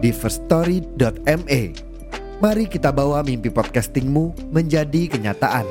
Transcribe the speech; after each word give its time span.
di 0.00 0.10
firststory.me. 0.10 1.62
Mari 2.40 2.64
kita 2.72 2.88
bawa 2.88 3.20
mimpi 3.20 3.52
podcastingmu 3.52 4.48
menjadi 4.48 5.12
kenyataan. 5.12 5.68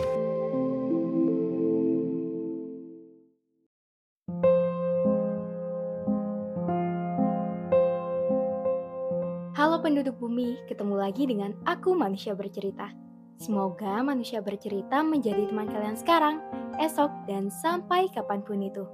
Halo 9.58 9.82
penduduk 9.82 10.16
bumi, 10.22 10.56
ketemu 10.70 10.96
lagi 10.96 11.26
dengan 11.26 11.52
aku 11.66 11.98
manusia 11.98 12.38
bercerita. 12.38 12.94
Semoga 13.42 14.00
manusia 14.06 14.46
bercerita 14.46 15.02
menjadi 15.02 15.50
teman 15.50 15.68
kalian 15.68 15.98
sekarang, 15.98 16.38
esok, 16.78 17.10
dan 17.26 17.50
sampai 17.50 18.08
kapan 18.14 18.46
pun 18.46 18.62
itu. 18.62 18.86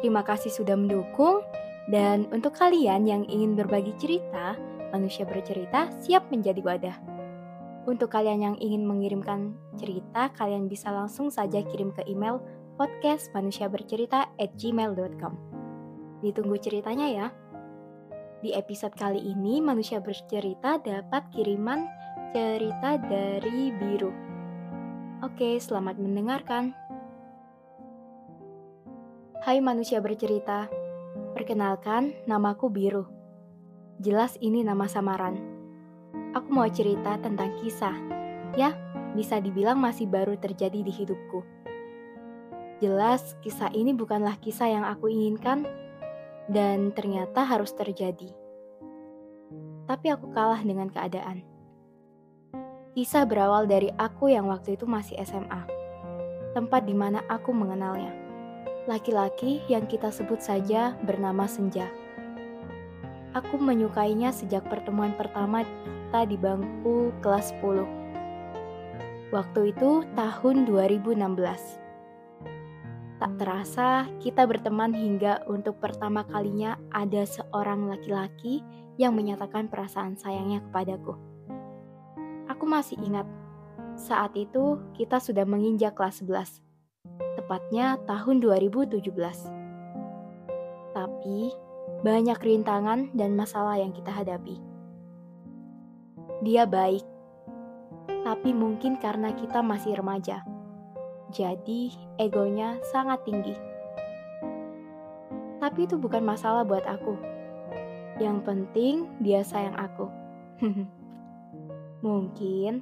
Terima 0.00 0.22
kasih 0.22 0.54
sudah 0.54 0.78
mendukung, 0.78 1.42
dan 1.90 2.30
untuk 2.30 2.54
kalian 2.54 3.02
yang 3.08 3.24
ingin 3.26 3.58
berbagi 3.58 3.90
cerita, 3.98 4.54
manusia 4.94 5.26
bercerita 5.26 5.90
siap 5.98 6.30
menjadi 6.30 6.62
wadah. 6.62 6.94
Untuk 7.82 8.14
kalian 8.14 8.46
yang 8.46 8.54
ingin 8.62 8.86
mengirimkan 8.86 9.58
cerita, 9.74 10.30
kalian 10.38 10.70
bisa 10.70 10.94
langsung 10.94 11.34
saja 11.34 11.66
kirim 11.66 11.90
ke 11.90 12.06
email 12.06 12.38
podcastmanusiabercerita@gmail.com. 12.78 15.34
Ditunggu 16.22 16.62
ceritanya 16.62 17.10
ya. 17.10 17.34
Di 18.38 18.54
episode 18.54 18.94
kali 18.94 19.18
ini, 19.18 19.58
manusia 19.58 19.98
bercerita 19.98 20.78
dapat 20.78 21.26
kiriman 21.34 21.90
cerita 22.30 23.02
dari 23.02 23.74
Biru. 23.74 24.14
Oke, 25.22 25.58
selamat 25.58 25.98
mendengarkan. 25.98 26.74
Hai 29.42 29.58
manusia 29.58 29.98
bercerita, 29.98 30.70
perkenalkan 31.32 32.12
namaku 32.28 32.68
Biru. 32.68 33.04
Jelas 33.98 34.36
ini 34.44 34.60
nama 34.60 34.84
samaran. 34.84 35.40
Aku 36.36 36.48
mau 36.52 36.68
cerita 36.68 37.16
tentang 37.16 37.56
kisah. 37.60 37.96
Ya, 38.52 38.76
bisa 39.16 39.40
dibilang 39.40 39.80
masih 39.80 40.08
baru 40.08 40.36
terjadi 40.36 40.84
di 40.84 40.92
hidupku. 40.92 41.40
Jelas 42.84 43.36
kisah 43.40 43.72
ini 43.72 43.96
bukanlah 43.96 44.36
kisah 44.44 44.68
yang 44.68 44.84
aku 44.84 45.08
inginkan, 45.08 45.64
dan 46.52 46.92
ternyata 46.92 47.48
harus 47.48 47.72
terjadi. 47.72 48.28
Tapi 49.88 50.06
aku 50.12 50.32
kalah 50.36 50.60
dengan 50.60 50.92
keadaan. 50.92 51.44
Kisah 52.92 53.24
berawal 53.24 53.64
dari 53.64 53.88
aku 53.96 54.28
yang 54.28 54.52
waktu 54.52 54.76
itu 54.76 54.84
masih 54.84 55.16
SMA, 55.24 55.64
tempat 56.52 56.84
di 56.84 56.92
mana 56.92 57.24
aku 57.24 57.56
mengenalnya. 57.56 58.21
Laki-laki 58.82 59.62
yang 59.70 59.86
kita 59.86 60.10
sebut 60.10 60.42
saja 60.42 60.98
bernama 61.06 61.46
Senja. 61.46 61.86
Aku 63.30 63.54
menyukainya 63.54 64.34
sejak 64.34 64.66
pertemuan 64.66 65.14
pertama 65.14 65.62
kita 65.62 66.26
di 66.26 66.34
bangku 66.34 67.14
kelas 67.22 67.54
10. 67.62 67.86
Waktu 69.30 69.70
itu 69.70 70.02
tahun 70.18 70.56
2016. 70.66 71.14
Tak 73.22 73.32
terasa, 73.38 74.10
kita 74.18 74.50
berteman 74.50 74.90
hingga 74.90 75.46
untuk 75.46 75.78
pertama 75.78 76.26
kalinya 76.26 76.74
ada 76.90 77.22
seorang 77.22 77.86
laki-laki 77.86 78.66
yang 78.98 79.14
menyatakan 79.14 79.70
perasaan 79.70 80.18
sayangnya 80.18 80.58
kepadaku. 80.66 81.14
Aku 82.50 82.66
masih 82.66 82.98
ingat, 82.98 83.30
saat 83.94 84.34
itu 84.34 84.82
kita 84.98 85.22
sudah 85.22 85.46
menginjak 85.46 85.94
kelas 85.94 86.26
11, 86.26 86.71
tepatnya 87.52 88.00
tahun 88.08 88.40
2017. 88.40 89.12
Tapi, 90.96 91.52
banyak 92.00 92.40
rintangan 92.40 93.12
dan 93.12 93.36
masalah 93.36 93.76
yang 93.76 93.92
kita 93.92 94.08
hadapi. 94.08 94.56
Dia 96.40 96.64
baik, 96.64 97.04
tapi 98.24 98.56
mungkin 98.56 98.96
karena 98.96 99.36
kita 99.36 99.60
masih 99.60 100.00
remaja 100.00 100.40
jadi 101.28 101.92
egonya 102.16 102.80
sangat 102.88 103.20
tinggi. 103.28 103.52
Tapi 105.60 105.84
itu 105.84 106.00
bukan 106.00 106.24
masalah 106.24 106.64
buat 106.64 106.88
aku. 106.88 107.20
Yang 108.16 108.48
penting 108.48 109.12
dia 109.20 109.44
sayang 109.44 109.76
aku. 109.76 110.08
Mungkin 112.06 112.80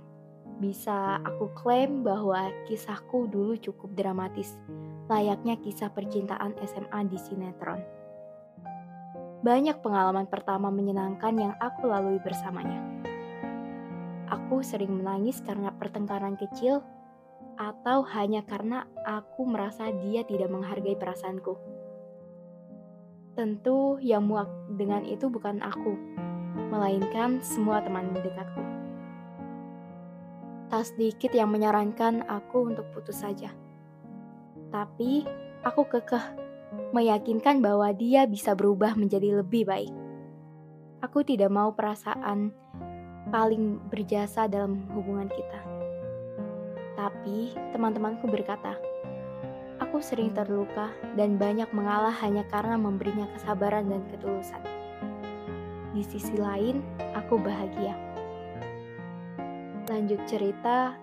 bisa 0.60 1.16
aku 1.24 1.48
klaim 1.56 2.04
bahwa 2.04 2.52
kisahku 2.68 3.24
dulu 3.32 3.56
cukup 3.56 3.96
dramatis, 3.96 4.60
layaknya 5.08 5.56
kisah 5.56 5.88
percintaan 5.88 6.52
SMA 6.60 7.00
di 7.08 7.16
sinetron. 7.16 7.80
Banyak 9.40 9.80
pengalaman 9.80 10.28
pertama 10.28 10.68
menyenangkan 10.68 11.32
yang 11.32 11.56
aku 11.56 11.88
lalui 11.88 12.20
bersamanya. 12.20 12.76
Aku 14.28 14.60
sering 14.60 15.00
menangis 15.00 15.40
karena 15.40 15.72
pertengkaran 15.72 16.36
kecil 16.36 16.84
atau 17.56 18.04
hanya 18.12 18.44
karena 18.44 18.84
aku 19.08 19.48
merasa 19.48 19.88
dia 20.04 20.28
tidak 20.28 20.52
menghargai 20.52 20.94
perasaanku. 20.94 21.56
Tentu 23.32 23.96
yang 24.04 24.28
muak 24.28 24.52
dengan 24.76 25.08
itu 25.08 25.32
bukan 25.32 25.64
aku, 25.64 25.96
melainkan 26.68 27.40
semua 27.40 27.80
teman 27.80 28.12
dekatku. 28.12 28.69
Tak 30.70 30.86
sedikit 30.86 31.34
yang 31.34 31.50
menyarankan 31.50 32.30
aku 32.30 32.70
untuk 32.70 32.86
putus 32.94 33.26
saja. 33.26 33.50
Tapi 34.70 35.26
aku 35.66 35.82
kekeh 35.82 36.22
meyakinkan 36.94 37.58
bahwa 37.58 37.90
dia 37.90 38.22
bisa 38.30 38.54
berubah 38.54 38.94
menjadi 38.94 39.42
lebih 39.42 39.66
baik. 39.66 39.90
Aku 41.02 41.26
tidak 41.26 41.50
mau 41.50 41.74
perasaan 41.74 42.54
paling 43.34 43.82
berjasa 43.90 44.46
dalam 44.46 44.86
hubungan 44.94 45.26
kita. 45.26 45.60
Tapi 46.94 47.50
teman-temanku 47.74 48.30
berkata, 48.30 48.78
aku 49.82 49.98
sering 49.98 50.30
terluka 50.30 50.94
dan 51.18 51.34
banyak 51.34 51.66
mengalah 51.74 52.14
hanya 52.22 52.46
karena 52.46 52.78
memberinya 52.78 53.26
kesabaran 53.34 53.90
dan 53.90 54.06
ketulusan. 54.06 54.62
Di 55.90 56.06
sisi 56.06 56.38
lain, 56.38 56.78
aku 57.18 57.42
bahagia. 57.42 58.09
Lanjut 59.90 60.22
cerita, 60.22 60.94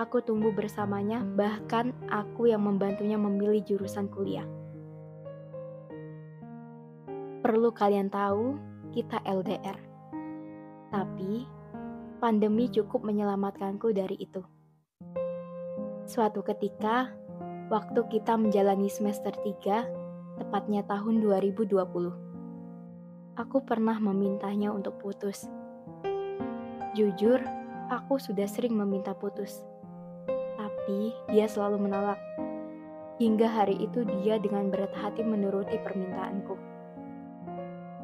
aku 0.00 0.24
tumbuh 0.24 0.48
bersamanya, 0.48 1.20
bahkan 1.36 1.92
aku 2.08 2.48
yang 2.48 2.64
membantunya 2.64 3.20
memilih 3.20 3.60
jurusan 3.60 4.08
kuliah. 4.08 4.48
Perlu 7.44 7.68
kalian 7.76 8.08
tahu, 8.08 8.56
kita 8.96 9.20
LDR. 9.28 9.76
Tapi, 10.88 11.44
pandemi 12.16 12.72
cukup 12.72 13.04
menyelamatkanku 13.04 13.92
dari 13.92 14.16
itu. 14.16 14.40
Suatu 16.08 16.40
ketika, 16.40 17.12
waktu 17.68 18.08
kita 18.08 18.40
menjalani 18.40 18.88
semester 18.88 19.36
3, 19.36 20.40
tepatnya 20.40 20.80
tahun 20.88 21.20
2020, 21.20 21.76
aku 23.36 23.58
pernah 23.68 24.00
memintanya 24.00 24.72
untuk 24.72 24.96
putus. 24.96 25.44
Jujur, 26.96 27.63
aku 27.88 28.16
sudah 28.16 28.48
sering 28.48 28.76
meminta 28.76 29.12
putus, 29.12 29.64
tapi 30.56 31.12
dia 31.32 31.48
selalu 31.48 31.88
menolak. 31.88 32.20
Hingga 33.20 33.46
hari 33.46 33.78
itu 33.78 34.02
dia 34.20 34.42
dengan 34.42 34.74
berat 34.74 34.90
hati 34.90 35.22
menuruti 35.22 35.78
permintaanku. 35.78 36.58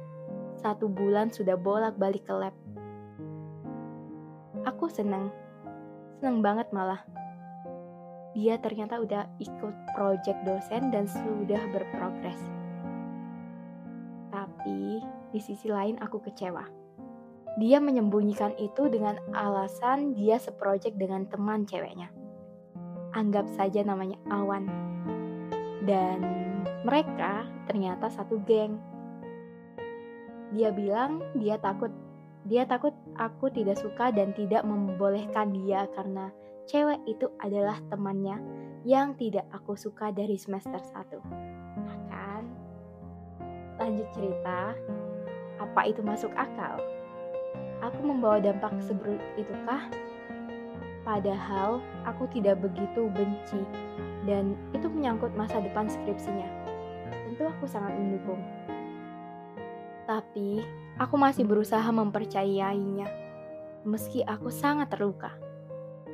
Satu 0.63 0.88
bulan 0.88 1.27
sudah 1.27 1.60
bolak-balik 1.60 2.24
ke 2.24 2.31
lab. 2.31 2.56
Aku 4.63 4.88
senang, 4.88 5.27
senang 6.18 6.39
banget 6.39 6.71
malah. 6.71 7.04
Dia 8.31 8.56
ternyata 8.63 9.04
udah 9.04 9.27
ikut 9.44 9.75
project 9.94 10.39
dosen 10.48 10.89
dan 10.89 11.04
sudah 11.06 11.60
berprogres. 11.75 12.39
Tapi 14.31 15.04
di 15.36 15.39
sisi 15.44 15.68
lain 15.68 16.00
aku 16.00 16.24
kecewa. 16.24 16.63
Dia 17.60 17.77
menyembunyikan 17.77 18.56
itu 18.57 18.88
dengan 18.88 19.19
alasan 19.36 20.15
dia 20.15 20.39
seproject 20.39 20.98
dengan 20.98 21.30
teman 21.30 21.69
ceweknya 21.69 22.10
anggap 23.13 23.45
saja 23.54 23.86
namanya 23.86 24.18
Awan. 24.27 24.65
Dan 25.86 26.19
mereka 26.83 27.48
ternyata 27.69 28.10
satu 28.10 28.42
geng. 28.44 28.81
Dia 30.54 30.70
bilang 30.70 31.22
dia 31.38 31.58
takut. 31.58 31.90
Dia 32.46 32.68
takut 32.68 32.92
aku 33.18 33.50
tidak 33.50 33.80
suka 33.80 34.12
dan 34.12 34.36
tidak 34.36 34.68
membolehkan 34.68 35.56
dia 35.56 35.88
karena 35.96 36.30
cewek 36.68 37.00
itu 37.08 37.28
adalah 37.40 37.80
temannya 37.88 38.38
yang 38.84 39.16
tidak 39.16 39.48
aku 39.56 39.80
suka 39.80 40.12
dari 40.12 40.36
semester 40.36 40.78
1. 40.78 41.24
Nah 41.80 41.98
kan? 42.12 42.44
Lanjut 43.80 44.08
cerita, 44.12 44.76
apa 45.60 45.82
itu 45.88 46.04
masuk 46.04 46.30
akal? 46.36 46.78
Aku 47.80 48.00
membawa 48.04 48.44
dampak 48.44 48.76
seburuk 48.84 49.20
itukah? 49.40 49.88
Padahal 51.04 51.84
aku 52.08 52.28
tidak 52.32 52.64
begitu 52.64 53.12
benci 53.12 53.60
dan 54.24 54.56
itu 54.72 54.88
menyangkut 54.88 55.36
masa 55.36 55.60
depan 55.60 55.92
skripsinya. 55.92 56.48
Tentu 57.28 57.44
aku 57.44 57.68
sangat 57.68 57.92
mendukung. 58.00 58.40
Tapi 60.04 60.60
aku 61.00 61.16
masih 61.16 61.48
berusaha 61.48 61.88
mempercayainya 61.88 63.24
meski 63.84 64.24
aku 64.24 64.48
sangat 64.48 64.96
terluka, 64.96 65.36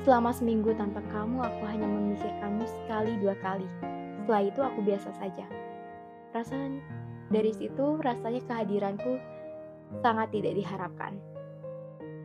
Selama 0.03 0.35
seminggu 0.35 0.75
tanpa 0.75 0.99
kamu, 1.13 1.39
aku 1.39 1.63
hanya 1.69 1.87
memikirkanmu 1.87 2.65
sekali 2.67 3.15
dua 3.23 3.37
kali. 3.39 3.69
Setelah 4.19 4.43
itu 4.43 4.59
aku 4.59 4.79
biasa 4.83 5.09
saja. 5.15 5.45
Rasanya 6.35 6.83
dari 7.31 7.55
situ 7.55 8.01
rasanya 8.01 8.41
kehadiranku 8.43 9.21
sangat 10.03 10.35
tidak 10.35 10.57
diharapkan. 10.57 11.15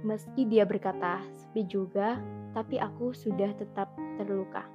Meski 0.03 0.47
dia 0.47 0.67
berkata 0.67 1.23
sepi 1.35 1.67
juga, 1.67 2.19
tapi 2.55 2.79
aku 2.79 3.15
sudah 3.15 3.51
tetap 3.55 3.93
terluka. 4.19 4.67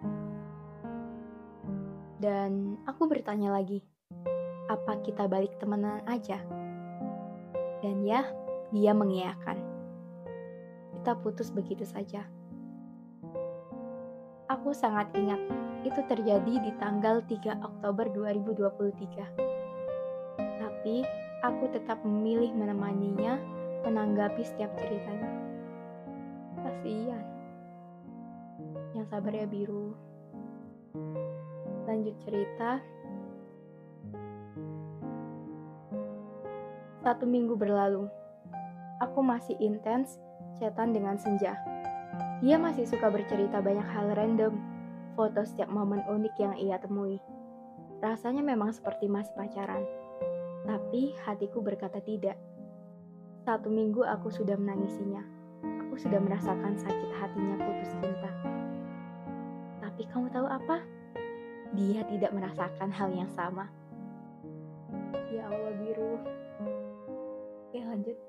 Dan 2.19 2.79
aku 2.87 3.07
bertanya 3.07 3.51
lagi, 3.51 3.83
apa 4.73 4.97
kita 5.05 5.29
balik 5.29 5.53
temenan 5.61 6.01
aja? 6.09 6.41
Dan 7.85 8.01
ya, 8.01 8.25
dia 8.73 8.89
mengiyakan. 8.89 9.61
Kita 10.97 11.13
putus 11.21 11.53
begitu 11.53 11.85
saja. 11.85 12.25
Aku 14.49 14.73
sangat 14.73 15.13
ingat, 15.13 15.39
itu 15.85 16.01
terjadi 16.09 16.57
di 16.57 16.71
tanggal 16.81 17.21
3 17.29 17.61
Oktober 17.61 18.09
2023. 18.09 19.29
Tapi, 20.37 21.05
aku 21.45 21.69
tetap 21.69 22.01
memilih 22.01 22.49
menemaninya 22.57 23.37
menanggapi 23.85 24.41
setiap 24.41 24.73
ceritanya. 24.79 25.29
Kasihan. 26.63 27.25
Yang 28.95 29.05
sabar 29.11 29.33
ya 29.35 29.45
biru. 29.45 29.93
Lanjut 31.83 32.15
cerita. 32.23 32.79
Satu 37.03 37.27
minggu 37.27 37.59
berlalu. 37.59 38.07
Aku 39.03 39.19
masih 39.19 39.59
intens 39.59 40.23
chatan 40.55 40.95
dengan 40.95 41.19
Senja. 41.19 41.59
Dia 42.39 42.55
masih 42.55 42.87
suka 42.87 43.11
bercerita 43.11 43.59
banyak 43.59 43.83
hal 43.83 44.15
random, 44.15 44.55
foto 45.11 45.43
setiap 45.43 45.67
momen 45.67 45.99
unik 46.07 46.35
yang 46.39 46.55
ia 46.55 46.79
temui. 46.79 47.19
Rasanya 47.99 48.39
memang 48.39 48.71
seperti 48.71 49.11
masih 49.11 49.35
pacaran. 49.35 49.83
Tapi 50.63 51.11
hatiku 51.27 51.59
berkata 51.59 51.99
tidak. 51.99 52.39
Satu 53.43 53.67
minggu 53.67 54.07
aku 54.07 54.31
sudah 54.31 54.55
menangisinya. 54.55 55.27
Aku 55.83 55.99
sudah 55.99 56.23
merasakan 56.23 56.79
sakit 56.79 57.11
hatinya 57.19 57.59
putus 57.59 57.91
cinta. 57.99 58.31
Tapi 59.83 60.07
kamu 60.07 60.31
tahu 60.31 60.47
apa? 60.47 60.79
Dia 61.75 62.07
tidak 62.07 62.31
merasakan 62.31 62.95
hal 62.95 63.11
yang 63.11 63.27
sama. 63.35 63.67
Ya 65.35 65.51
Allah 65.51 65.82
lanjut. 68.03 68.19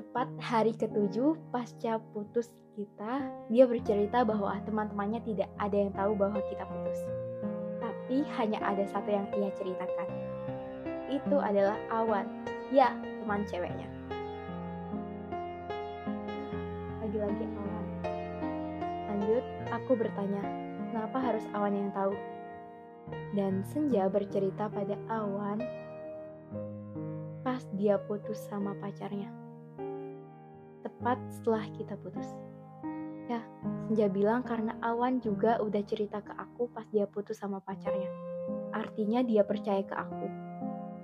Tepat 0.00 0.28
hari 0.40 0.72
ketujuh 0.72 1.36
pasca 1.52 2.00
putus 2.16 2.48
kita, 2.72 3.20
dia 3.52 3.68
bercerita 3.68 4.24
bahwa 4.24 4.56
teman-temannya 4.64 5.20
tidak 5.28 5.52
ada 5.60 5.76
yang 5.76 5.92
tahu 5.92 6.16
bahwa 6.16 6.40
kita 6.48 6.64
putus. 6.64 7.04
Tapi 7.84 8.24
hanya 8.40 8.64
ada 8.64 8.80
satu 8.88 9.12
yang 9.12 9.28
ia 9.36 9.52
ceritakan. 9.52 10.08
Itu 11.12 11.36
adalah 11.36 11.76
Awan, 11.92 12.24
ya 12.72 12.96
teman 12.96 13.44
ceweknya. 13.44 13.92
Lagi-lagi 17.04 17.44
Awan. 17.44 17.86
Lanjut, 19.04 19.44
aku 19.68 20.00
bertanya, 20.00 20.40
kenapa 20.88 21.20
harus 21.20 21.44
Awan 21.52 21.76
yang 21.76 21.92
tahu? 21.92 22.16
Dan 23.36 23.68
Senja 23.68 24.08
bercerita 24.08 24.72
pada 24.72 24.96
Awan 25.12 25.60
pas 27.60 27.76
dia 27.76 28.00
putus 28.00 28.40
sama 28.48 28.72
pacarnya 28.80 29.28
tepat 30.80 31.20
setelah 31.28 31.60
kita 31.76 31.92
putus. 32.00 32.24
Ya, 33.28 33.44
Senja 33.84 34.08
bilang 34.08 34.40
karena 34.40 34.80
Awan 34.80 35.20
juga 35.20 35.60
udah 35.60 35.84
cerita 35.84 36.24
ke 36.24 36.32
aku 36.40 36.72
pas 36.72 36.88
dia 36.88 37.04
putus 37.04 37.36
sama 37.36 37.60
pacarnya. 37.60 38.08
Artinya 38.72 39.20
dia 39.20 39.44
percaya 39.44 39.84
ke 39.84 39.92
aku. 39.92 40.26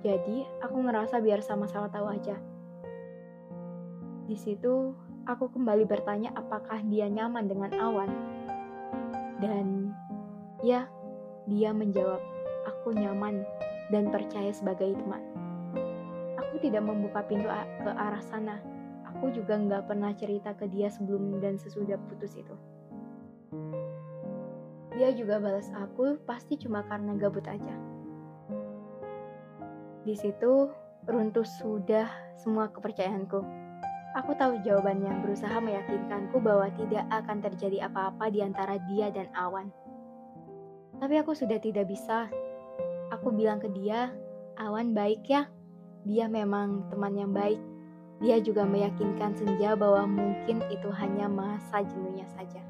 Jadi, 0.01 0.49
aku 0.65 0.81
ngerasa 0.81 1.21
biar 1.21 1.45
sama-sama 1.45 1.93
tahu 1.93 2.09
aja. 2.09 2.41
Di 4.25 4.33
situ, 4.33 4.97
aku 5.29 5.53
kembali 5.53 5.85
bertanya 5.85 6.33
apakah 6.33 6.81
dia 6.89 7.05
nyaman 7.05 7.45
dengan 7.45 7.69
Awan. 7.77 8.09
Dan 9.37 9.93
ya, 10.65 10.89
dia 11.45 11.69
menjawab, 11.69 12.21
aku 12.65 12.97
nyaman 12.97 13.45
dan 13.93 14.09
percaya 14.09 14.49
sebagai 14.49 14.97
teman. 14.97 15.36
Aku 16.57 16.73
tidak 16.73 16.89
membuka 16.89 17.21
pintu 17.21 17.45
ke 17.85 17.91
arah 17.93 18.17
sana 18.17 18.57
aku 19.05 19.33
juga 19.33 19.57
nggak 19.57 19.89
pernah 19.89 20.09
cerita 20.13 20.53
ke 20.53 20.69
dia 20.69 20.93
sebelum 20.93 21.37
dan 21.37 21.57
sesudah 21.57 21.97
putus 22.05 22.33
itu. 22.33 22.53
Dia 24.97 25.13
juga 25.13 25.37
balas 25.37 25.69
aku 25.73 26.21
pasti 26.25 26.57
cuma 26.57 26.81
karena 26.85 27.13
gabut 27.17 27.45
aja. 27.45 27.73
Di 30.01 30.17
situ 30.17 30.69
runtuh 31.05 31.45
sudah 31.45 32.09
semua 32.41 32.69
kepercayaanku. 32.69 33.41
Aku 34.17 34.33
tahu 34.33 34.57
jawabannya, 34.65 35.13
berusaha 35.21 35.61
meyakinkanku 35.61 36.41
bahwa 36.41 36.73
tidak 36.73 37.05
akan 37.13 37.37
terjadi 37.37 37.85
apa-apa 37.85 38.33
di 38.33 38.41
antara 38.41 38.81
dia 38.89 39.13
dan 39.13 39.29
Awan. 39.37 39.69
Tapi 40.97 41.21
aku 41.21 41.37
sudah 41.37 41.61
tidak 41.61 41.85
bisa. 41.85 42.25
Aku 43.13 43.29
bilang 43.29 43.61
ke 43.61 43.69
dia, 43.69 44.09
Awan 44.57 44.97
baik 44.97 45.21
ya. 45.29 45.45
Dia 46.07 46.31
memang 46.31 46.87
teman 46.87 47.13
yang 47.19 47.35
baik 47.35 47.59
dia 48.17 48.41
juga 48.41 48.65
meyakinkan 48.65 49.37
Senja 49.37 49.77
bahwa 49.77 50.09
mungkin 50.09 50.65
itu 50.73 50.89
hanya 50.89 51.29
masa 51.29 51.85
jenuhnya 51.85 52.25
saja. 52.33 52.61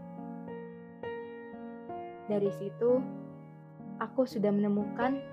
Dari 2.27 2.51
situ, 2.59 2.99
aku 4.03 4.27
sudah 4.27 4.51
menemukan 4.51 5.23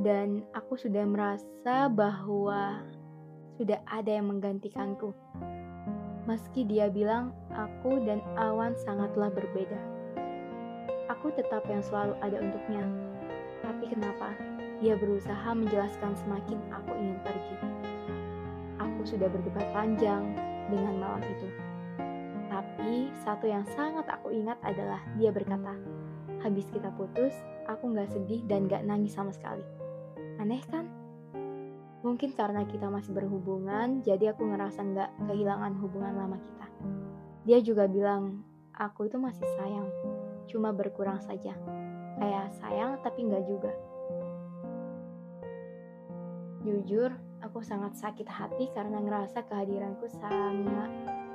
dan 0.00 0.40
aku 0.56 0.80
sudah 0.80 1.04
merasa 1.04 1.92
bahwa 1.92 2.80
sudah 3.60 3.84
ada 3.84 4.08
yang 4.08 4.32
menggantikanku. 4.32 5.12
Meski 6.24 6.64
dia 6.64 6.88
bilang 6.88 7.36
aku 7.52 8.00
dan 8.08 8.24
Awan 8.40 8.72
sangatlah 8.80 9.28
berbeda. 9.28 9.76
Aku 11.12 11.28
tetap 11.36 11.68
yang 11.68 11.84
selalu 11.84 12.16
ada 12.24 12.40
untuknya. 12.40 13.11
Tapi 13.62 13.84
kenapa 13.88 14.34
dia 14.82 14.98
berusaha 14.98 15.54
menjelaskan 15.54 16.18
semakin 16.18 16.58
aku 16.74 16.90
ingin 16.98 17.18
pergi? 17.22 17.56
aku 19.02 19.18
sudah 19.18 19.26
berdebat 19.26 19.66
panjang 19.74 20.22
dengan 20.70 20.94
malam 21.02 21.22
itu. 21.26 21.50
Tapi 22.46 23.10
satu 23.26 23.50
yang 23.50 23.66
sangat 23.74 24.06
aku 24.06 24.30
ingat 24.30 24.62
adalah 24.62 25.02
dia 25.18 25.34
berkata, 25.34 25.74
habis 26.38 26.70
kita 26.70 26.86
putus, 26.94 27.34
aku 27.66 27.90
gak 27.98 28.14
sedih 28.14 28.46
dan 28.46 28.70
gak 28.70 28.86
nangis 28.86 29.18
sama 29.18 29.34
sekali. 29.34 29.66
Aneh 30.38 30.62
kan? 30.70 30.86
Mungkin 32.06 32.38
karena 32.38 32.62
kita 32.62 32.86
masih 32.86 33.10
berhubungan, 33.10 34.06
jadi 34.06 34.38
aku 34.38 34.46
ngerasa 34.46 34.86
gak 34.94 35.10
kehilangan 35.26 35.74
hubungan 35.82 36.14
lama 36.14 36.38
kita. 36.38 36.66
Dia 37.42 37.58
juga 37.58 37.90
bilang, 37.90 38.46
aku 38.70 39.10
itu 39.10 39.18
masih 39.18 39.46
sayang, 39.58 39.90
cuma 40.46 40.70
berkurang 40.70 41.18
saja. 41.18 41.58
Kayak 42.20 42.52
sayang 42.60 43.00
tapi 43.00 43.28
gak 43.28 43.44
juga. 43.48 43.72
Jujur, 46.62 47.10
aku 47.42 47.58
sangat 47.58 47.98
sakit 47.98 48.28
hati 48.30 48.70
karena 48.70 49.02
ngerasa 49.02 49.42
kehadiranku 49.50 50.06
sangat 50.06 50.90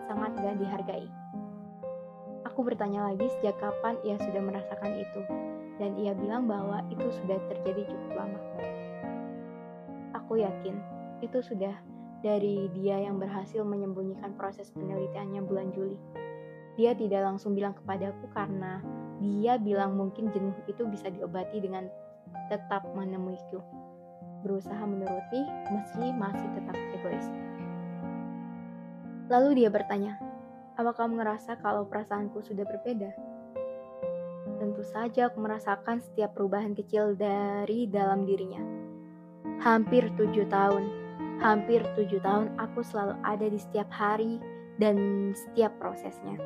sangat 0.08 0.32
gak 0.40 0.56
dihargai. 0.56 1.08
Aku 2.48 2.64
bertanya 2.64 3.12
lagi 3.12 3.28
sejak 3.38 3.60
kapan 3.60 4.00
ia 4.08 4.16
sudah 4.18 4.40
merasakan 4.40 4.98
itu, 4.98 5.22
dan 5.78 5.94
ia 6.00 6.16
bilang 6.16 6.48
bahwa 6.48 6.82
itu 6.90 7.06
sudah 7.22 7.38
terjadi 7.52 7.86
cukup 7.92 8.24
lama. 8.24 8.40
Aku 10.16 10.40
yakin 10.40 10.80
itu 11.22 11.44
sudah 11.44 11.76
dari 12.26 12.72
dia 12.74 12.98
yang 13.04 13.22
berhasil 13.22 13.62
menyembunyikan 13.62 14.34
proses 14.34 14.74
penelitiannya 14.74 15.44
bulan 15.46 15.70
Juli. 15.76 16.00
Dia 16.80 16.98
tidak 16.98 17.26
langsung 17.26 17.54
bilang 17.54 17.78
kepadaku 17.78 18.26
karena 18.34 18.82
dia 19.18 19.58
bilang 19.58 19.98
mungkin 19.98 20.30
jenuh 20.30 20.54
itu 20.70 20.86
bisa 20.86 21.10
diobati 21.10 21.58
dengan 21.58 21.90
tetap 22.48 22.86
menemuiku 22.94 23.60
berusaha 24.46 24.84
menuruti 24.86 25.42
meski 25.74 26.14
masih 26.14 26.48
tetap 26.54 26.78
egois. 26.94 27.28
Lalu 29.28 29.64
dia 29.64 29.70
bertanya, 29.74 30.16
apa 30.78 30.94
kamu 30.96 31.20
ngerasa 31.20 31.60
kalau 31.60 31.84
perasaanku 31.90 32.40
sudah 32.46 32.64
berbeda? 32.64 33.12
Tentu 34.58 34.82
saja 34.88 35.28
aku 35.28 35.44
merasakan 35.44 36.00
setiap 36.00 36.38
perubahan 36.38 36.72
kecil 36.72 37.14
dari 37.18 37.90
dalam 37.92 38.24
dirinya. 38.24 38.64
Hampir 39.62 40.08
tujuh 40.16 40.48
tahun, 40.48 40.88
hampir 41.44 41.84
tujuh 41.98 42.24
tahun 42.24 42.56
aku 42.56 42.82
selalu 42.86 43.20
ada 43.26 43.46
di 43.52 43.60
setiap 43.60 43.90
hari 43.92 44.40
dan 44.80 44.96
setiap 45.34 45.76
prosesnya. 45.82 46.38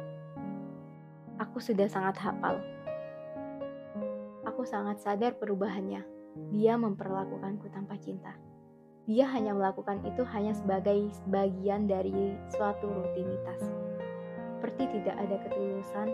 Aku 1.52 1.60
sudah 1.60 1.84
sangat 1.92 2.16
hafal. 2.24 2.64
Aku 4.48 4.64
sangat 4.64 5.04
sadar 5.04 5.36
perubahannya 5.36 6.00
dia 6.56 6.80
memperlakukanku 6.80 7.68
tanpa 7.76 8.00
cinta. 8.00 8.32
Dia 9.04 9.28
hanya 9.36 9.52
melakukan 9.52 10.00
itu 10.08 10.24
hanya 10.32 10.56
sebagai 10.56 11.12
bagian 11.28 11.92
dari 11.92 12.40
suatu 12.56 12.88
rutinitas. 12.88 13.68
Seperti 14.56 14.96
tidak 14.96 15.16
ada 15.20 15.36
ketulusan 15.44 16.08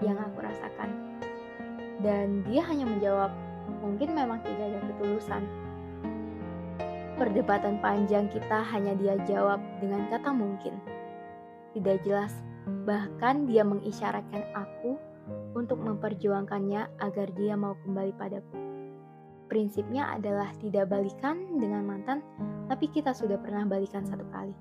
yang 0.00 0.16
aku 0.16 0.40
rasakan. 0.40 1.20
Dan 2.00 2.46
dia 2.48 2.64
hanya 2.64 2.88
menjawab, 2.88 3.28
mungkin 3.84 4.16
memang 4.16 4.40
tidak 4.46 4.72
ada 4.72 4.80
ketulusan. 4.88 5.42
Perdebatan 7.20 7.82
panjang 7.84 8.32
kita 8.32 8.64
hanya 8.72 8.96
dia 8.96 9.20
jawab 9.28 9.60
dengan 9.84 10.08
kata 10.08 10.32
mungkin. 10.32 10.80
Tidak 11.76 12.06
jelas, 12.06 12.32
bahkan 12.84 13.48
dia 13.48 13.64
mengisyaratkan 13.64 14.44
aku 14.56 14.96
untuk 15.56 15.80
memperjuangkannya 15.80 16.88
agar 17.00 17.28
dia 17.36 17.54
mau 17.56 17.76
kembali 17.84 18.12
padaku. 18.16 18.56
Prinsipnya 19.48 20.12
adalah 20.12 20.52
tidak 20.60 20.92
balikan 20.92 21.56
dengan 21.56 21.88
mantan, 21.88 22.20
tapi 22.68 22.88
kita 22.92 23.16
sudah 23.16 23.40
pernah 23.40 23.64
balikan 23.64 24.04
satu 24.04 24.24
kali. 24.28 24.52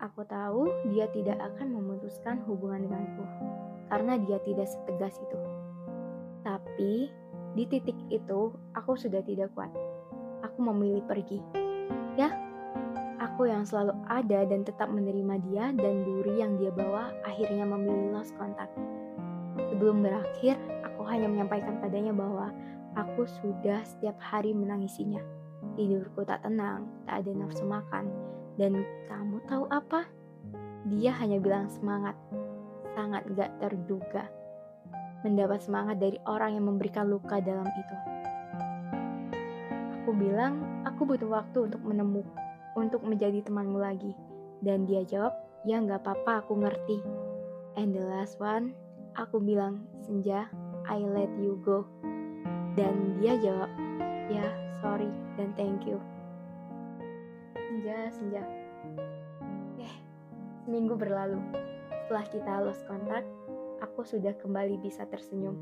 Aku 0.00 0.24
tahu 0.26 0.66
dia 0.90 1.06
tidak 1.12 1.38
akan 1.38 1.78
memutuskan 1.78 2.42
hubungan 2.48 2.88
denganku 2.88 3.22
karena 3.92 4.18
dia 4.24 4.40
tidak 4.42 4.66
setegas 4.66 5.14
itu. 5.20 5.38
Tapi 6.42 7.12
di 7.52 7.64
titik 7.68 7.94
itu 8.08 8.50
aku 8.72 8.96
sudah 8.96 9.20
tidak 9.22 9.52
kuat. 9.54 9.70
Aku 10.42 10.58
memilih 10.64 11.04
pergi. 11.04 11.38
Ya, 12.16 12.32
aku 13.22 13.46
yang 13.46 13.62
selalu 13.62 13.94
ada 14.10 14.42
dan 14.46 14.66
tetap 14.66 14.90
menerima 14.90 15.34
dia 15.46 15.64
dan 15.74 16.02
duri 16.02 16.42
yang 16.42 16.58
dia 16.58 16.74
bawa 16.74 17.14
akhirnya 17.22 17.62
memilih 17.62 18.18
lost 18.18 18.34
contact. 18.34 18.74
Sebelum 19.70 20.02
berakhir, 20.02 20.58
aku 20.82 21.06
hanya 21.06 21.28
menyampaikan 21.28 21.78
padanya 21.78 22.10
bahwa 22.10 22.50
Aku 22.92 23.24
sudah 23.24 23.80
setiap 23.88 24.20
hari 24.20 24.52
menangisinya. 24.52 25.24
Tidurku 25.80 26.28
tak 26.28 26.44
tenang, 26.44 26.84
tak 27.08 27.24
ada 27.24 27.30
nafsu 27.32 27.64
makan. 27.64 28.04
Dan 28.60 28.84
kamu 29.08 29.40
tahu 29.48 29.64
apa? 29.72 30.04
Dia 30.92 31.16
hanya 31.16 31.40
bilang 31.40 31.72
semangat. 31.72 32.12
Sangat 32.92 33.24
gak 33.32 33.48
terduga. 33.64 34.28
Mendapat 35.24 35.64
semangat 35.64 36.04
dari 36.04 36.20
orang 36.28 36.60
yang 36.60 36.68
memberikan 36.68 37.08
luka 37.08 37.40
dalam 37.40 37.64
itu. 37.64 37.96
Aku 39.96 40.12
bilang, 40.12 40.84
aku 40.84 41.08
butuh 41.08 41.32
waktu 41.32 41.72
untuk 41.72 41.80
menemu, 41.80 42.20
untuk 42.78 43.04
menjadi 43.04 43.44
temanmu 43.44 43.78
lagi. 43.80 44.12
Dan 44.62 44.86
dia 44.86 45.02
jawab, 45.02 45.34
ya 45.66 45.82
nggak 45.82 46.02
apa-apa, 46.02 46.46
aku 46.46 46.58
ngerti. 46.62 46.98
And 47.76 47.96
the 47.96 48.04
last 48.04 48.38
one, 48.38 48.76
aku 49.16 49.40
bilang, 49.40 49.84
Senja, 50.04 50.48
I 50.86 51.00
let 51.02 51.30
you 51.38 51.58
go. 51.62 51.88
Dan 52.78 53.20
dia 53.20 53.36
jawab, 53.36 53.68
ya 54.32 54.46
sorry 54.80 55.10
dan 55.36 55.54
thank 55.54 55.86
you. 55.86 56.00
Senja, 57.56 58.10
senja. 58.12 58.42
Eh, 59.80 59.96
seminggu 60.64 60.98
berlalu. 60.98 61.40
Setelah 62.04 62.26
kita 62.28 62.52
lost 62.66 62.82
kontak, 62.84 63.24
aku 63.80 64.04
sudah 64.04 64.36
kembali 64.36 64.76
bisa 64.82 65.08
tersenyum. 65.08 65.56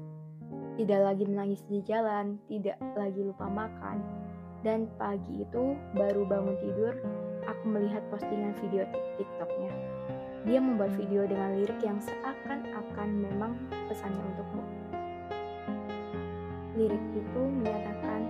Tidak 0.75 1.01
lagi 1.01 1.25
menangis 1.29 1.63
di 1.71 1.85
jalan, 1.85 2.41
tidak 2.51 2.81
lagi 2.99 3.23
lupa 3.23 3.47
makan. 3.47 4.03
Dan 4.61 4.93
pagi 5.01 5.41
itu 5.41 5.73
baru 5.97 6.29
bangun 6.29 6.57
tidur, 6.61 6.93
aku 7.49 7.65
melihat 7.65 8.05
postingan 8.13 8.53
video 8.61 8.85
TikToknya. 9.17 9.73
Dia 10.45 10.61
membuat 10.61 10.93
video 10.97 11.25
dengan 11.25 11.57
lirik 11.57 11.81
yang 11.81 12.01
seakan-akan 12.01 13.09
memang 13.25 13.57
pesannya 13.89 14.21
untukmu. 14.21 14.65
Lirik 16.77 17.05
itu 17.13 17.43
menyatakan 17.61 18.21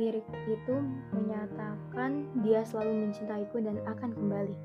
Lirik 0.00 0.24
itu 0.48 0.76
menyatakan 1.12 2.24
dia 2.40 2.64
selalu 2.64 3.04
mencintaiku 3.04 3.60
dan 3.60 3.76
akan 3.84 4.16
kembali. 4.16 4.56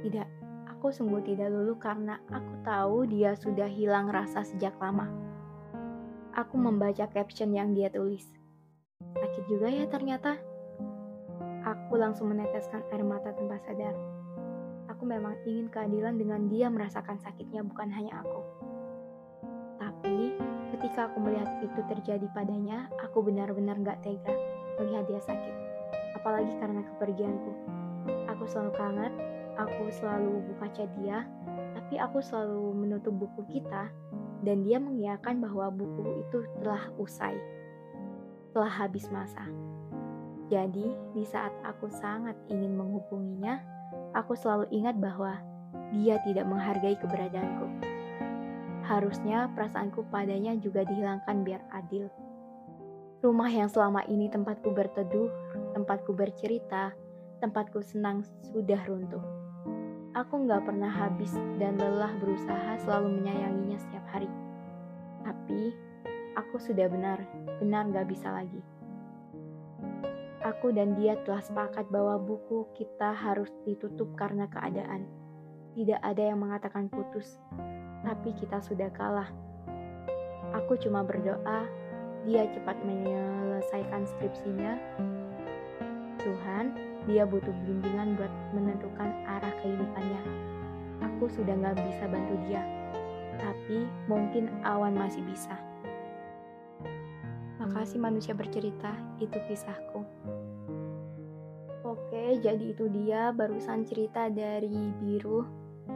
Tidak, 0.00 0.28
aku 0.64 0.88
sungguh 0.88 1.20
tidak 1.28 1.52
lulu 1.52 1.76
karena 1.76 2.16
aku 2.32 2.52
tahu 2.64 3.04
dia 3.04 3.36
sudah 3.36 3.68
hilang 3.68 4.08
rasa 4.08 4.48
sejak 4.48 4.72
lama. 4.80 5.27
Aku 6.38 6.54
membaca 6.54 7.02
caption 7.10 7.50
yang 7.50 7.74
dia 7.74 7.90
tulis. 7.90 8.22
Sakit 9.02 9.42
juga 9.50 9.66
ya 9.74 9.90
ternyata. 9.90 10.38
Aku 11.66 11.98
langsung 11.98 12.30
meneteskan 12.30 12.86
air 12.94 13.02
mata 13.02 13.34
tanpa 13.34 13.58
sadar. 13.66 13.90
Aku 14.86 15.02
memang 15.02 15.34
ingin 15.42 15.66
keadilan 15.66 16.14
dengan 16.14 16.46
dia 16.46 16.70
merasakan 16.70 17.18
sakitnya 17.18 17.66
bukan 17.66 17.90
hanya 17.90 18.22
aku. 18.22 18.46
Tapi 19.82 20.38
ketika 20.78 21.10
aku 21.10 21.18
melihat 21.26 21.58
itu 21.58 21.80
terjadi 21.90 22.30
padanya, 22.30 22.86
aku 23.02 23.18
benar-benar 23.18 23.74
gak 23.82 23.98
tega 24.06 24.30
melihat 24.78 25.10
dia 25.10 25.18
sakit. 25.18 25.54
Apalagi 26.22 26.54
karena 26.62 26.86
kepergianku. 26.86 27.50
Aku 28.30 28.46
selalu 28.46 28.78
kangen, 28.78 29.12
aku 29.58 29.90
selalu 29.90 30.46
buka 30.54 30.70
chat 30.70 30.90
dia, 31.02 31.26
tapi 31.74 31.98
aku 31.98 32.22
selalu 32.22 32.78
menutup 32.78 33.10
buku 33.10 33.42
kita 33.58 33.90
dan 34.42 34.62
dia 34.62 34.78
mengiyakan 34.78 35.42
bahwa 35.42 35.70
buku 35.74 36.22
itu 36.22 36.38
telah 36.62 36.90
usai, 36.98 37.34
telah 38.54 38.70
habis 38.70 39.10
masa. 39.10 39.46
Jadi, 40.48 40.96
di 41.12 41.24
saat 41.28 41.52
aku 41.66 41.92
sangat 41.92 42.34
ingin 42.48 42.72
menghubunginya, 42.72 43.60
aku 44.16 44.32
selalu 44.32 44.64
ingat 44.72 44.96
bahwa 44.96 45.36
dia 45.92 46.16
tidak 46.24 46.48
menghargai 46.48 46.96
keberadaanku. 46.96 47.68
Harusnya 48.88 49.52
perasaanku 49.52 50.08
padanya 50.08 50.56
juga 50.56 50.88
dihilangkan 50.88 51.44
biar 51.44 51.60
adil. 51.76 52.08
Rumah 53.20 53.50
yang 53.52 53.68
selama 53.68 54.06
ini 54.08 54.32
tempatku 54.32 54.72
berteduh, 54.72 55.28
tempatku 55.76 56.16
bercerita, 56.16 56.96
tempatku 57.44 57.84
senang 57.84 58.24
sudah 58.48 58.80
runtuh. 58.88 59.47
Aku 60.18 60.34
nggak 60.34 60.66
pernah 60.66 60.90
habis 60.90 61.30
dan 61.62 61.78
lelah 61.78 62.10
berusaha 62.18 62.74
selalu 62.82 63.22
menyayanginya 63.22 63.78
setiap 63.78 64.02
hari. 64.10 64.26
Tapi, 65.22 65.70
aku 66.34 66.58
sudah 66.58 66.90
benar, 66.90 67.22
benar 67.62 67.86
nggak 67.86 68.10
bisa 68.10 68.26
lagi. 68.26 68.58
Aku 70.42 70.74
dan 70.74 70.98
dia 70.98 71.14
telah 71.22 71.38
sepakat 71.38 71.86
bahwa 71.94 72.18
buku 72.18 72.66
kita 72.74 73.14
harus 73.14 73.46
ditutup 73.62 74.10
karena 74.18 74.50
keadaan. 74.50 75.06
Tidak 75.78 76.02
ada 76.02 76.34
yang 76.34 76.42
mengatakan 76.42 76.90
putus, 76.90 77.38
tapi 78.02 78.34
kita 78.42 78.58
sudah 78.58 78.90
kalah. 78.90 79.30
Aku 80.50 80.74
cuma 80.82 81.06
berdoa 81.06 81.62
dia 82.26 82.42
cepat 82.50 82.74
menyelesaikan 82.82 84.02
skripsinya. 84.02 84.82
Tuhan, 86.18 86.74
dia 87.06 87.22
butuh 87.22 87.54
bimbingan 87.62 88.18
buat. 88.18 88.32
Sudah 91.32 91.54
nggak 91.54 91.78
bisa 91.84 92.04
bantu 92.08 92.34
dia, 92.48 92.64
tapi 93.38 93.86
mungkin 94.10 94.50
awan 94.66 94.96
masih 94.96 95.22
bisa. 95.28 95.54
Makasih 97.58 98.00
manusia 98.00 98.32
bercerita, 98.32 98.96
itu 99.20 99.36
kisahku. 99.46 100.02
Oke, 101.84 102.40
jadi 102.42 102.74
itu 102.74 102.88
dia 102.90 103.30
barusan 103.32 103.84
cerita 103.86 104.28
dari 104.32 104.92
Biru. 104.98 105.44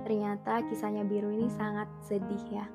Ternyata 0.04 0.64
kisahnya 0.68 1.04
Biru 1.04 1.28
ini 1.28 1.48
sangat 1.52 1.88
sedih 2.04 2.44
ya. 2.48 2.66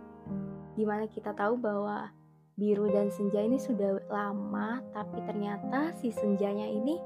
Di 0.77 0.85
mana 0.85 1.09
kita 1.09 1.33
tahu 1.33 1.57
bahwa 1.57 2.13
Biru 2.57 2.89
dan 2.89 3.13
Senja 3.13 3.41
ini 3.41 3.61
sudah 3.61 4.01
lama, 4.09 4.81
tapi 4.93 5.21
ternyata 5.25 5.93
si 5.97 6.09
Senjanya 6.09 6.65
ini 6.65 6.97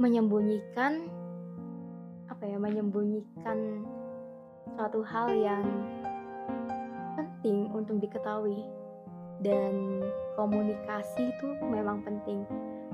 menyembunyikan 0.00 1.12
apa 2.28 2.44
ya, 2.44 2.56
menyembunyikan 2.60 3.84
suatu 4.76 5.00
hal 5.06 5.32
yang 5.32 5.64
penting 7.18 7.70
untuk 7.70 8.02
diketahui. 8.02 8.66
Dan 9.38 10.02
komunikasi 10.34 11.30
itu 11.30 11.48
memang 11.62 12.02
penting. 12.02 12.42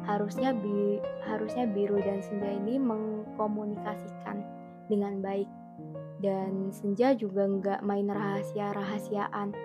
Harusnya 0.05 0.53
bi 0.53 1.01
harusnya 1.25 1.65
biru 1.65 1.97
dan 1.97 2.21
senja 2.21 2.53
ini 2.53 2.77
mengkomunikasikan 2.77 4.45
dengan 4.93 5.25
baik. 5.25 5.49
Dan 6.21 6.69
senja 6.69 7.17
juga 7.17 7.49
nggak 7.49 7.81
main 7.81 8.13
rahasia 8.13 8.77
rahasiaan 8.77 9.57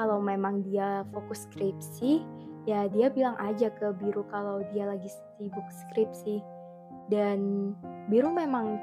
kalau 0.00 0.18
memang 0.18 0.64
dia 0.64 1.06
fokus 1.12 1.46
skripsi 1.46 2.24
ya 2.64 2.88
dia 2.88 3.12
bilang 3.12 3.36
aja 3.36 3.68
ke 3.70 3.92
biru 4.00 4.24
kalau 4.32 4.64
dia 4.72 4.88
lagi 4.88 5.12
sibuk 5.36 5.68
skripsi. 5.68 6.40
Dan 7.12 7.72
biru 8.08 8.32
memang 8.32 8.80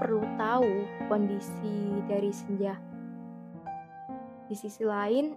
perlu 0.00 0.24
tahu 0.36 0.70
kondisi 1.08 2.02
dari 2.08 2.30
senja 2.30 2.76
di 4.48 4.54
sisi 4.56 4.84
lain 4.84 5.32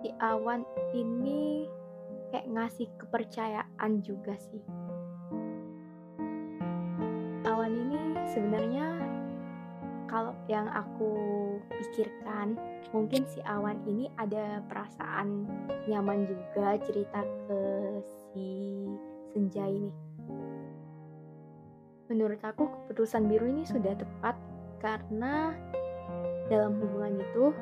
si 0.00 0.08
awan 0.18 0.64
ini 0.96 1.68
kayak 2.32 2.48
ngasih 2.50 2.88
kepercayaan 2.96 4.00
juga 4.00 4.34
sih. 4.38 4.64
Awan 7.44 7.72
ini 7.74 7.98
sebenarnya 8.32 8.86
kalau 10.10 10.34
yang 10.50 10.66
aku 10.72 11.12
pikirkan 11.70 12.58
mungkin 12.90 13.22
si 13.30 13.38
awan 13.46 13.78
ini 13.86 14.10
ada 14.18 14.64
perasaan 14.66 15.46
nyaman 15.86 16.26
juga 16.26 16.80
cerita 16.82 17.22
ke 17.46 17.60
si 18.32 18.48
senja 19.30 19.68
ini. 19.68 20.09
Menurut 22.10 22.42
aku 22.42 22.66
keputusan 22.66 23.30
biru 23.30 23.46
ini 23.46 23.62
sudah 23.62 23.94
tepat 23.94 24.34
karena 24.82 25.54
dalam 26.50 26.74
hubungan 26.82 27.22
itu 27.22 27.54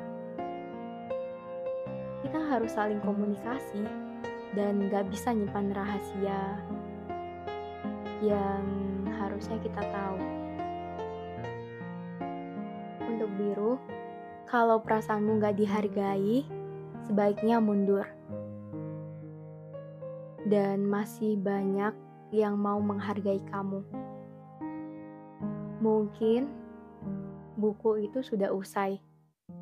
kita 2.25 2.41
harus 2.49 2.73
saling 2.73 2.97
komunikasi 3.05 3.85
dan 4.57 4.89
gak 4.89 5.05
bisa 5.13 5.37
nyimpan 5.37 5.69
rahasia 5.69 6.57
yang 8.25 8.65
harusnya 9.21 9.61
kita 9.61 9.85
tahu. 9.85 10.17
Untuk 13.05 13.29
biru, 13.37 13.77
kalau 14.49 14.81
perasaanmu 14.81 15.45
gak 15.45 15.61
dihargai, 15.61 16.41
sebaiknya 17.05 17.61
mundur. 17.61 18.09
Dan 20.41 20.89
masih 20.89 21.37
banyak 21.37 21.93
yang 22.33 22.57
mau 22.57 22.81
menghargai 22.81 23.45
kamu. 23.53 24.08
Mungkin 25.79 26.51
buku 27.55 28.11
itu 28.11 28.19
sudah 28.19 28.51
usai. 28.51 28.99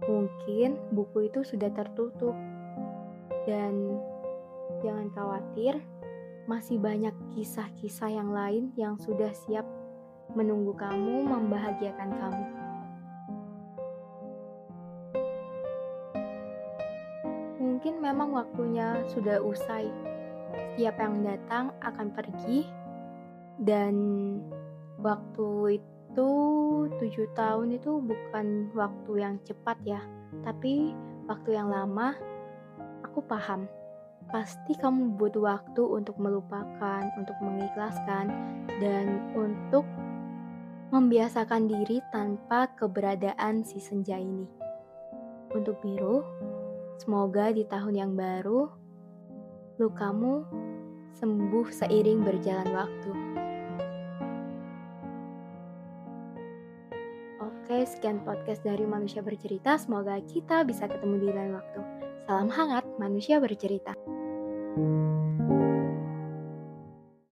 Mungkin 0.09 0.77
buku 0.93 1.29
itu 1.29 1.45
sudah 1.45 1.69
tertutup 1.73 2.33
dan 3.45 4.01
jangan 4.81 5.07
khawatir, 5.13 5.79
masih 6.49 6.81
banyak 6.81 7.13
kisah-kisah 7.37 8.11
yang 8.11 8.29
lain 8.33 8.73
yang 8.75 8.97
sudah 8.97 9.29
siap 9.31 9.63
menunggu 10.35 10.75
kamu, 10.75 11.23
membahagiakan 11.23 12.11
kamu. 12.17 12.45
Mungkin 17.61 17.93
memang 18.01 18.33
waktunya 18.33 19.05
sudah 19.13 19.37
usai. 19.39 19.87
Setiap 20.73 20.97
yang 20.97 21.21
datang 21.21 21.71
akan 21.85 22.09
pergi, 22.09 22.65
dan 23.61 23.95
waktu 25.01 25.77
itu 25.77 25.96
tujuh 26.97 27.27
tahun 27.37 27.77
itu 27.77 28.01
bukan 28.01 28.73
waktu 28.73 29.11
yang 29.21 29.35
cepat 29.45 29.77
ya, 29.85 30.01
tapi 30.41 30.95
waktu 31.27 31.53
yang 31.53 31.69
lama, 31.69 32.15
aku 33.03 33.21
paham. 33.21 33.67
Pasti 34.27 34.75
kamu 34.75 35.15
butuh 35.15 35.43
waktu 35.43 35.83
untuk 35.83 36.19
melupakan, 36.19 37.03
untuk 37.15 37.37
mengikhlaskan, 37.39 38.27
dan 38.79 39.31
untuk 39.35 39.87
membiasakan 40.91 41.67
diri 41.67 41.99
tanpa 42.11 42.71
keberadaan 42.75 43.63
si 43.63 43.79
senja 43.79 44.19
ini. 44.19 44.47
Untuk 45.55 45.79
biru, 45.79 46.23
semoga 46.99 47.51
di 47.55 47.63
tahun 47.67 47.95
yang 47.95 48.11
baru, 48.15 48.67
lukamu 49.79 50.43
sembuh 51.15 51.67
seiring 51.71 52.23
berjalan 52.23 52.69
waktu. 52.71 53.26
Sekian 57.87 58.19
podcast 58.27 58.61
dari 58.67 58.83
Manusia 58.83 59.23
Bercerita. 59.23 59.79
Semoga 59.79 60.19
kita 60.27 60.67
bisa 60.67 60.91
ketemu 60.91 61.15
di 61.23 61.29
lain 61.31 61.55
waktu. 61.55 61.79
Salam 62.27 62.51
hangat, 62.51 62.83
manusia 62.99 63.39
bercerita. 63.39 63.95
thank 64.77 64.85
you 64.85 65.26